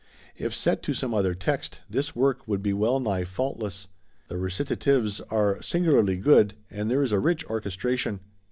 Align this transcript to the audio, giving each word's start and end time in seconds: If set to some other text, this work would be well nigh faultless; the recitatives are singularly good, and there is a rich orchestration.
If 0.35 0.55
set 0.55 0.81
to 0.81 0.95
some 0.95 1.13
other 1.13 1.35
text, 1.35 1.81
this 1.87 2.15
work 2.15 2.47
would 2.47 2.63
be 2.63 2.73
well 2.73 2.99
nigh 2.99 3.23
faultless; 3.23 3.87
the 4.29 4.39
recitatives 4.39 5.21
are 5.29 5.61
singularly 5.61 6.17
good, 6.17 6.55
and 6.71 6.89
there 6.89 7.03
is 7.03 7.11
a 7.11 7.19
rich 7.19 7.45
orchestration. 7.45 8.19